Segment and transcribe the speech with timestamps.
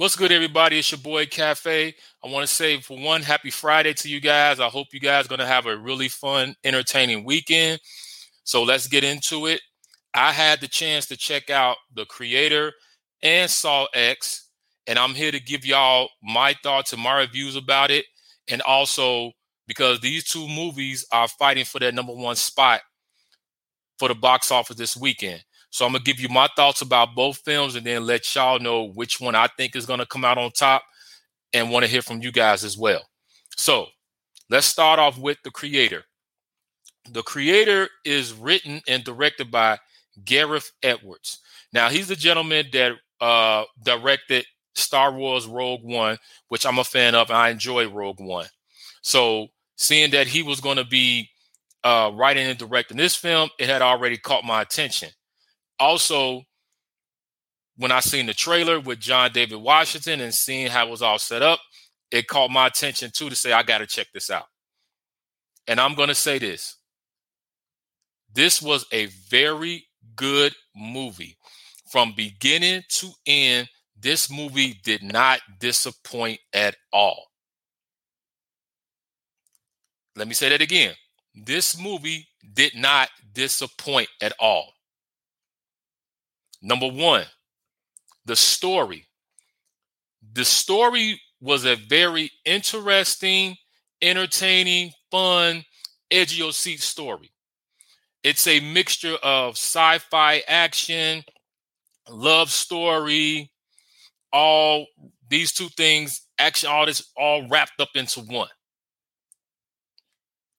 [0.00, 0.78] What's good, everybody?
[0.78, 1.94] It's your boy Cafe.
[2.24, 4.58] I want to say, for one, happy Friday to you guys.
[4.58, 7.82] I hope you guys going to have a really fun, entertaining weekend.
[8.42, 9.60] So let's get into it.
[10.14, 12.72] I had the chance to check out the creator
[13.22, 14.48] and Saw X,
[14.86, 18.06] and I'm here to give y'all my thoughts and my reviews about it.
[18.48, 19.32] And also,
[19.66, 22.80] because these two movies are fighting for that number one spot
[23.98, 25.44] for the box office this weekend.
[25.70, 28.84] So I'm gonna give you my thoughts about both films and then let y'all know
[28.84, 30.82] which one I think is gonna come out on top
[31.52, 33.02] and want to hear from you guys as well.
[33.56, 33.86] So
[34.48, 36.04] let's start off with the creator.
[37.10, 39.78] The creator is written and directed by
[40.24, 41.38] Gareth Edwards.
[41.72, 47.14] Now he's the gentleman that uh, directed Star Wars Rogue One, which I'm a fan
[47.14, 48.46] of, and I enjoy Rogue One.
[49.02, 51.30] So seeing that he was going to be
[51.84, 55.10] uh, writing and directing this film, it had already caught my attention
[55.80, 56.44] also
[57.76, 61.18] when I seen the trailer with John David Washington and seeing how it was all
[61.18, 61.60] set up,
[62.10, 64.44] it caught my attention too to say I got to check this out.
[65.66, 66.76] And I'm going to say this.
[68.32, 71.36] This was a very good movie.
[71.90, 77.30] From beginning to end, this movie did not disappoint at all.
[80.16, 80.94] Let me say that again.
[81.34, 84.74] This movie did not disappoint at all.
[86.62, 87.24] Number one,
[88.24, 89.06] the story.
[90.32, 93.56] The story was a very interesting,
[94.02, 95.64] entertaining, fun,
[96.10, 97.30] edge your seat story.
[98.22, 101.24] It's a mixture of sci fi action,
[102.10, 103.50] love story,
[104.32, 104.86] all
[105.28, 108.48] these two things, action, all this all wrapped up into one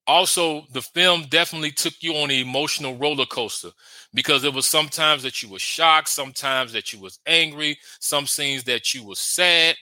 [0.06, 3.70] also the film definitely took you on an emotional roller coaster
[4.14, 8.64] because it was sometimes that you were shocked sometimes that you was angry some scenes
[8.64, 9.76] that you was sad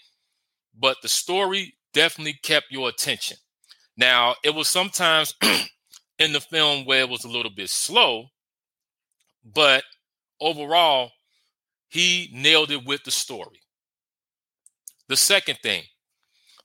[0.79, 3.37] but the story definitely kept your attention.
[3.97, 5.35] Now it was sometimes
[6.19, 8.27] in the film where it was a little bit slow
[9.55, 9.83] but
[10.41, 11.11] overall
[11.89, 13.61] he nailed it with the story.
[15.09, 15.83] The second thing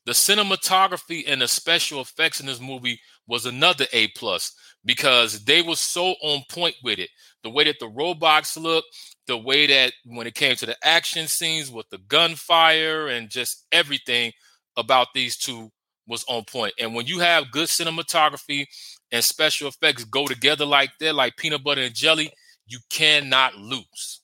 [0.06, 4.54] the cinematography and the special effects in this movie was another A plus
[4.84, 7.10] because they were so on point with it.
[7.44, 8.88] The way that the robots looked,
[9.28, 13.66] the way that when it came to the action scenes with the gunfire and just
[13.72, 14.32] everything
[14.78, 15.72] about these two
[16.08, 16.74] was on point.
[16.80, 18.66] And when you have good cinematography
[19.12, 22.32] and special effects go together like that, like peanut butter and jelly,
[22.68, 24.22] you cannot lose.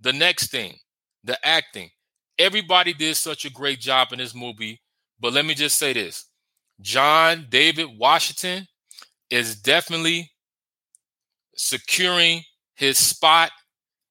[0.00, 0.76] The next thing,
[1.24, 1.90] the acting.
[2.38, 4.80] Everybody did such a great job in this movie.
[5.20, 6.26] But let me just say this
[6.82, 8.66] John David Washington
[9.30, 10.30] is definitely
[11.56, 12.42] securing
[12.74, 13.50] his spot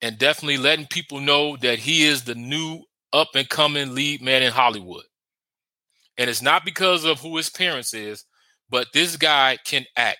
[0.00, 4.42] and definitely letting people know that he is the new up and coming lead man
[4.42, 5.04] in Hollywood.
[6.18, 8.24] And it's not because of who his parents is,
[8.68, 10.18] but this guy can act.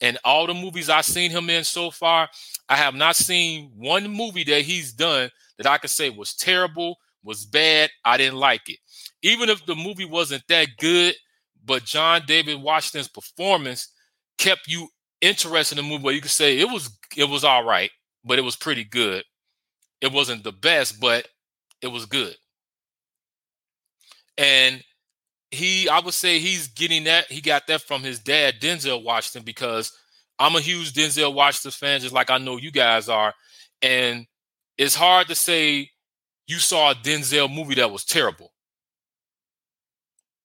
[0.00, 2.28] And all the movies I've seen him in so far,
[2.68, 6.96] I have not seen one movie that he's done that I could say was terrible,
[7.22, 7.90] was bad.
[8.04, 8.78] I didn't like it.
[9.22, 11.14] Even if the movie wasn't that good,
[11.64, 13.88] but John David Washington's performance
[14.38, 14.88] kept you
[15.20, 16.04] interested in the movie.
[16.04, 17.90] Where you could say it was it was all right,
[18.24, 19.24] but it was pretty good.
[20.00, 21.28] It wasn't the best, but
[21.80, 22.34] it was good.
[24.36, 24.82] And
[25.50, 27.30] he, I would say he's getting that.
[27.30, 29.92] He got that from his dad, Denzel Washington, because
[30.38, 33.32] I'm a huge Denzel Washington fan, just like I know you guys are.
[33.80, 34.26] And
[34.76, 35.90] it's hard to say
[36.46, 38.50] you saw a Denzel movie that was terrible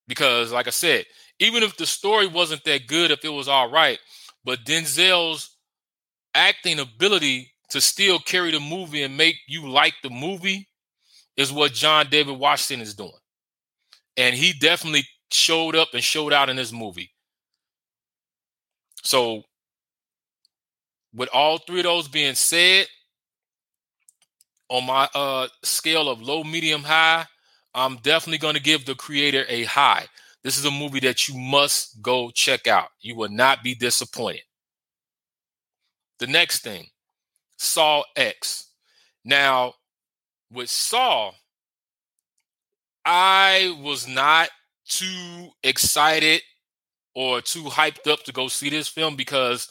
[0.10, 1.06] because, like I said,
[1.40, 4.00] even if the story wasn't that good, if it was all right,
[4.44, 5.56] but Denzel's
[6.34, 10.68] acting ability to still carry the movie and make you like the movie
[11.38, 13.12] is what John David Washington is doing.
[14.18, 17.12] And he definitely showed up and showed out in this movie.
[19.04, 19.44] So,
[21.14, 22.88] with all three of those being said,
[24.70, 27.26] on my uh scale of low, medium, high,
[27.74, 30.06] I'm definitely going to give the creator a high.
[30.44, 32.90] This is a movie that you must go check out.
[33.02, 34.42] You will not be disappointed.
[36.20, 36.88] The next thing,
[37.58, 38.72] Saw X.
[39.26, 39.74] Now,
[40.52, 41.32] with Saw,
[43.06, 44.50] I was not
[44.88, 46.42] too excited
[47.14, 49.70] or too hyped up to go see this film because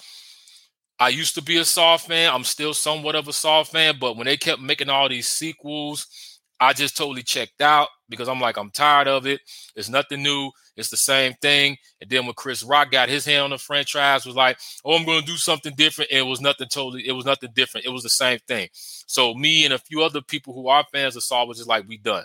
[0.98, 2.32] I used to be a Saw fan.
[2.32, 6.37] I'm still somewhat of a Saw fan, but when they kept making all these sequels,
[6.60, 9.40] I just totally checked out because I'm like, I'm tired of it.
[9.76, 10.50] It's nothing new.
[10.76, 11.76] It's the same thing.
[12.00, 15.04] And then when Chris Rock got his hand on the franchise, was like, oh, I'm
[15.04, 16.10] going to do something different.
[16.10, 17.86] And it was nothing totally, it was nothing different.
[17.86, 18.68] It was the same thing.
[18.72, 21.86] So me and a few other people who are fans of Saw was just like,
[21.88, 22.24] we done.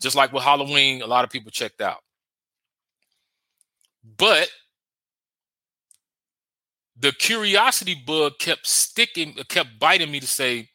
[0.00, 1.98] Just like with Halloween, a lot of people checked out.
[4.16, 4.50] But
[6.98, 10.70] the curiosity bug kept sticking, kept biting me to say,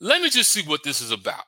[0.00, 1.44] let me just see what this is about.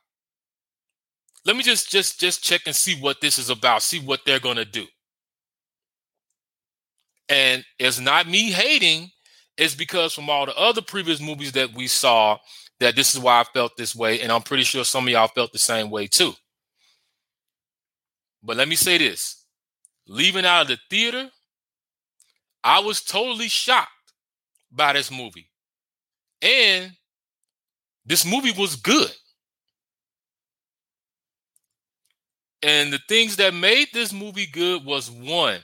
[1.45, 4.39] Let me just just just check and see what this is about, see what they're
[4.39, 4.85] gonna do.
[7.29, 9.09] And it's not me hating,
[9.57, 12.37] it's because from all the other previous movies that we saw,
[12.79, 14.21] that this is why I felt this way.
[14.21, 16.33] And I'm pretty sure some of y'all felt the same way too.
[18.43, 19.45] But let me say this
[20.07, 21.29] leaving out of the theater,
[22.63, 23.89] I was totally shocked
[24.71, 25.49] by this movie.
[26.41, 26.91] And
[28.11, 29.09] this movie was good.
[32.61, 35.61] And the things that made this movie good was one,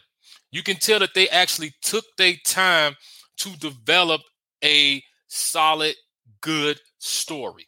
[0.49, 2.95] you can tell that they actually took their time
[3.39, 4.21] to develop
[4.63, 5.95] a solid,
[6.39, 7.67] good story.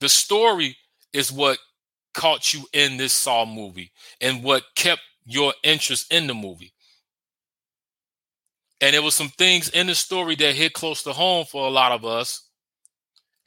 [0.00, 0.74] The story
[1.12, 1.58] is what
[2.14, 3.92] caught you in this Saw movie
[4.22, 6.72] and what kept your interest in the movie.
[8.82, 11.70] And there was some things in the story that hit close to home for a
[11.70, 12.48] lot of us.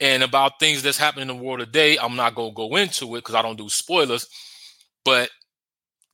[0.00, 3.18] And about things that's happening in the world today, I'm not gonna go into it
[3.18, 4.26] because I don't do spoilers.
[5.04, 5.30] But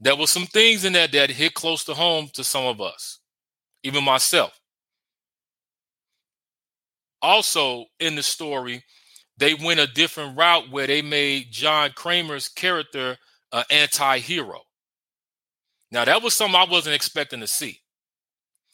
[0.01, 3.21] there was some things in that that hit close to home to some of us,
[3.85, 4.59] even myself.
[7.23, 8.83] Also, in the story,
[9.37, 13.17] they went a different route where they made John Kramer's character
[13.53, 14.63] an anti-hero.
[15.93, 17.82] Now that was something I wasn't expecting to see.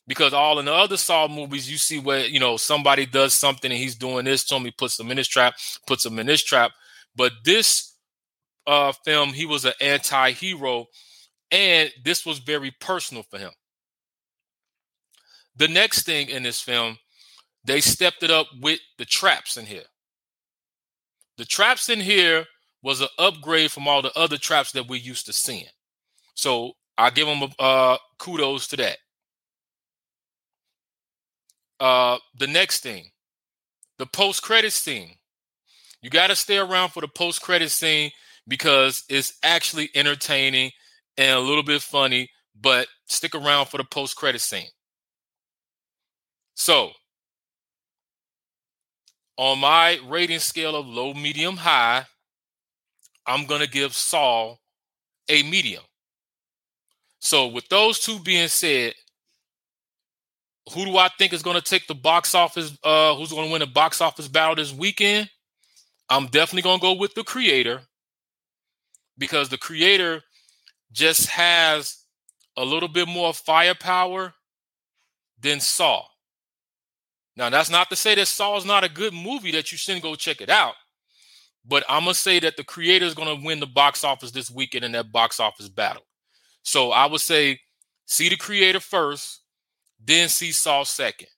[0.08, 3.70] Because all in the other Saw movies, you see where you know somebody does something
[3.70, 5.54] and he's doing this to him, he puts them in his trap,
[5.86, 6.72] puts them in this trap.
[7.14, 7.94] But this
[8.66, 10.86] uh, film, he was an anti-hero,
[11.50, 13.52] and this was very personal for him.
[15.56, 16.98] The next thing in this film,
[17.64, 19.84] they stepped it up with the traps in here.
[21.36, 22.46] The traps in here
[22.82, 25.66] was an upgrade from all the other traps that we used to seeing.
[26.34, 28.98] So I give them uh, kudos to that.
[31.80, 33.10] Uh, the next thing,
[33.98, 35.10] the post credit scene.
[36.00, 38.12] You got to stay around for the post credit scene
[38.46, 40.70] because it's actually entertaining
[41.16, 42.30] and a little bit funny,
[42.60, 44.68] but stick around for the post credit scene.
[46.54, 46.90] So,
[49.36, 52.04] on my rating scale of low, medium, high,
[53.26, 54.56] I'm going to give Saw
[55.28, 55.82] a medium.
[57.20, 58.94] So, with those two being said,
[60.72, 62.76] who do I think is going to take the box office?
[62.82, 65.30] Uh, who's going to win the box office battle this weekend?
[66.08, 67.82] I'm definitely going to go with the creator
[69.16, 70.22] because the creator
[70.92, 72.04] just has
[72.56, 74.34] a little bit more firepower
[75.40, 76.04] than Saw.
[77.36, 80.02] Now, that's not to say that Saw is not a good movie that you shouldn't
[80.02, 80.74] go check it out.
[81.64, 84.30] But I'm going to say that the creator is going to win the box office
[84.30, 86.02] this weekend in that box office battle.
[86.62, 87.60] So I would say
[88.06, 89.42] see the creator first
[90.04, 91.28] then see Saw second.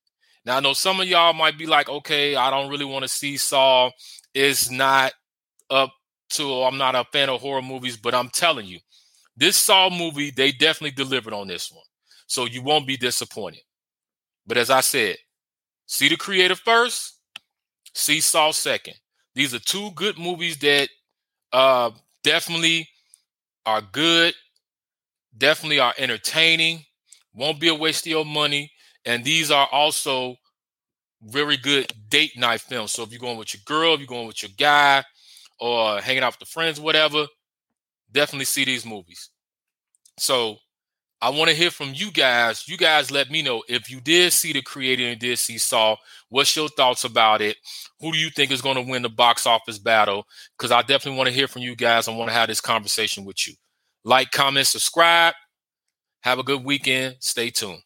[0.44, 3.08] Now I know some of y'all might be like, okay, I don't really want to
[3.08, 3.90] see Saw.
[4.34, 5.12] It's not
[5.68, 5.92] up
[6.30, 8.78] to I'm not a fan of horror movies, but I'm telling you,
[9.36, 11.84] this Saw movie, they definitely delivered on this one.
[12.26, 13.62] So you won't be disappointed.
[14.46, 15.16] But as I said,
[15.86, 17.18] see the creator first,
[17.94, 18.94] see Saw second.
[19.34, 20.88] These are two good movies that
[21.52, 21.90] uh
[22.22, 22.88] definitely
[23.66, 24.34] are good,
[25.36, 26.84] definitely are entertaining
[27.34, 28.70] won't be a waste of your money.
[29.04, 30.36] And these are also
[31.22, 32.92] very good date night films.
[32.92, 35.04] So if you're going with your girl, if you're going with your guy,
[35.60, 37.26] or hanging out with the friends, whatever,
[38.10, 39.28] definitely see these movies.
[40.18, 40.56] So
[41.20, 42.66] I want to hear from you guys.
[42.66, 45.96] You guys let me know if you did see the creator and did see Saw.
[46.30, 47.58] What's your thoughts about it?
[48.00, 50.24] Who do you think is going to win the box office battle?
[50.56, 52.08] Because I definitely want to hear from you guys.
[52.08, 53.52] I want to have this conversation with you.
[54.02, 55.34] Like, comment, subscribe.
[56.22, 57.16] Have a good weekend.
[57.20, 57.82] Stay tuned.